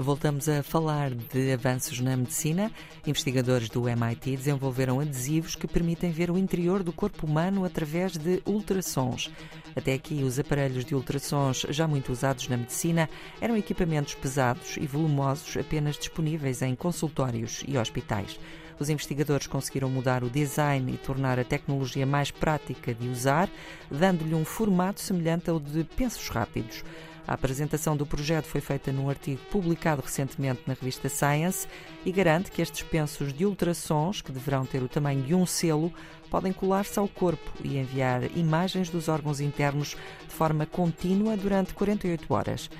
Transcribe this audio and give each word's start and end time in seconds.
Voltamos 0.00 0.48
a 0.48 0.62
falar 0.62 1.10
de 1.10 1.50
avanços 1.52 1.98
na 1.98 2.16
medicina. 2.16 2.70
Investigadores 3.04 3.68
do 3.68 3.88
MIT 3.88 4.36
desenvolveram 4.36 5.00
adesivos 5.00 5.56
que 5.56 5.66
permitem 5.66 6.12
ver 6.12 6.30
o 6.30 6.38
interior 6.38 6.84
do 6.84 6.92
corpo 6.92 7.26
humano 7.26 7.64
através 7.64 8.16
de 8.16 8.40
ultrassons. 8.46 9.28
Até 9.74 9.94
aqui, 9.94 10.22
os 10.22 10.38
aparelhos 10.38 10.84
de 10.84 10.94
ultrassons, 10.94 11.66
já 11.70 11.88
muito 11.88 12.12
usados 12.12 12.46
na 12.46 12.56
medicina, 12.56 13.10
eram 13.40 13.56
equipamentos 13.56 14.14
pesados 14.14 14.76
e 14.76 14.86
volumosos 14.86 15.56
apenas 15.56 15.98
disponíveis 15.98 16.62
em 16.62 16.76
consultórios 16.76 17.64
e 17.66 17.76
hospitais. 17.76 18.38
Os 18.78 18.88
investigadores 18.88 19.48
conseguiram 19.48 19.90
mudar 19.90 20.22
o 20.22 20.30
design 20.30 20.92
e 20.92 20.96
tornar 20.96 21.40
a 21.40 21.44
tecnologia 21.44 22.06
mais 22.06 22.30
prática 22.30 22.94
de 22.94 23.08
usar, 23.08 23.50
dando-lhe 23.90 24.36
um 24.36 24.44
formato 24.44 25.00
semelhante 25.00 25.50
ao 25.50 25.58
de 25.58 25.82
pensos 25.82 26.28
rápidos. 26.28 26.84
A 27.28 27.34
apresentação 27.34 27.94
do 27.94 28.06
projeto 28.06 28.46
foi 28.46 28.62
feita 28.62 28.90
num 28.90 29.10
artigo 29.10 29.38
publicado 29.50 30.00
recentemente 30.00 30.62
na 30.66 30.72
revista 30.72 31.10
Science 31.10 31.68
e 32.02 32.10
garante 32.10 32.50
que 32.50 32.62
estes 32.62 32.82
pensos 32.82 33.34
de 33.34 33.44
ultrassons, 33.44 34.22
que 34.22 34.32
deverão 34.32 34.64
ter 34.64 34.82
o 34.82 34.88
tamanho 34.88 35.22
de 35.22 35.34
um 35.34 35.44
selo, 35.44 35.92
podem 36.30 36.54
colar-se 36.54 36.98
ao 36.98 37.06
corpo 37.06 37.52
e 37.62 37.76
enviar 37.76 38.34
imagens 38.34 38.88
dos 38.88 39.08
órgãos 39.08 39.40
internos 39.40 39.94
de 40.26 40.34
forma 40.34 40.64
contínua 40.64 41.36
durante 41.36 41.74
48 41.74 42.32
horas. 42.32 42.70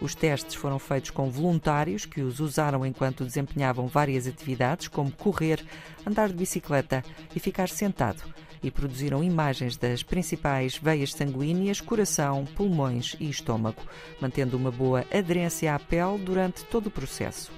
Os 0.00 0.14
testes 0.14 0.54
foram 0.54 0.78
feitos 0.78 1.10
com 1.10 1.30
voluntários 1.30 2.06
que 2.06 2.22
os 2.22 2.40
usaram 2.40 2.86
enquanto 2.86 3.26
desempenhavam 3.26 3.88
várias 3.88 4.26
atividades, 4.26 4.88
como 4.88 5.12
correr, 5.12 5.62
andar 6.06 6.28
de 6.28 6.34
bicicleta 6.34 7.04
e 7.36 7.40
ficar 7.40 7.68
sentado, 7.68 8.22
e 8.62 8.70
produziram 8.70 9.22
imagens 9.22 9.76
das 9.76 10.02
principais 10.02 10.76
veias 10.76 11.12
sanguíneas, 11.12 11.80
coração, 11.80 12.44
pulmões 12.56 13.16
e 13.20 13.28
estômago, 13.28 13.82
mantendo 14.20 14.56
uma 14.56 14.70
boa 14.70 15.04
aderência 15.12 15.74
à 15.74 15.78
pele 15.78 16.18
durante 16.18 16.64
todo 16.64 16.86
o 16.88 16.90
processo. 16.90 17.50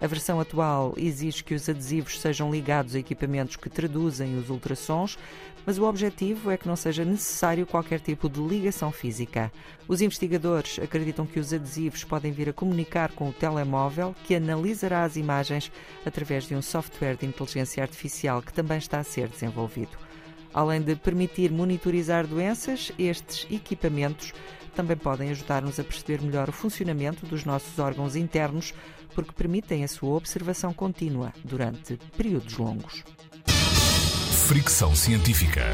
A 0.00 0.06
versão 0.06 0.38
atual 0.38 0.92
exige 0.98 1.42
que 1.42 1.54
os 1.54 1.66
adesivos 1.68 2.20
sejam 2.20 2.50
ligados 2.50 2.94
a 2.94 2.98
equipamentos 2.98 3.56
que 3.56 3.70
traduzem 3.70 4.36
os 4.36 4.50
ultrassons, 4.50 5.16
mas 5.64 5.78
o 5.78 5.84
objetivo 5.84 6.50
é 6.50 6.58
que 6.58 6.68
não 6.68 6.76
seja 6.76 7.04
necessário 7.06 7.66
qualquer 7.66 8.00
tipo 8.00 8.28
de 8.28 8.38
ligação 8.38 8.92
física. 8.92 9.50
Os 9.88 10.02
investigadores 10.02 10.78
acreditam 10.78 11.24
que 11.24 11.40
os 11.40 11.54
adesivos 11.54 12.04
podem 12.04 12.32
vir 12.32 12.50
a 12.50 12.52
comunicar 12.52 13.12
com 13.12 13.30
o 13.30 13.32
telemóvel, 13.32 14.14
que 14.24 14.34
analisará 14.34 15.04
as 15.04 15.16
imagens 15.16 15.72
através 16.04 16.46
de 16.46 16.54
um 16.54 16.60
software 16.60 17.16
de 17.16 17.24
inteligência 17.24 17.82
artificial 17.82 18.42
que 18.42 18.52
também 18.52 18.76
está 18.76 18.98
a 18.98 19.04
ser 19.04 19.28
desenvolvido. 19.28 19.96
Além 20.54 20.80
de 20.80 20.94
permitir 20.94 21.50
monitorizar 21.50 22.26
doenças, 22.26 22.92
estes 22.96 23.44
equipamentos 23.50 24.32
também 24.74 24.96
podem 24.96 25.30
ajudar-nos 25.30 25.80
a 25.80 25.84
perceber 25.84 26.22
melhor 26.22 26.48
o 26.48 26.52
funcionamento 26.52 27.26
dos 27.26 27.44
nossos 27.44 27.78
órgãos 27.78 28.14
internos, 28.14 28.72
porque 29.14 29.32
permitem 29.32 29.82
a 29.82 29.88
sua 29.88 30.14
observação 30.14 30.72
contínua 30.72 31.32
durante 31.44 31.98
períodos 32.16 32.56
longos. 32.56 33.02
Fricção 34.46 34.94
científica. 34.94 35.64